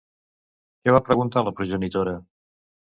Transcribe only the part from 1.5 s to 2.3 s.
progenitora?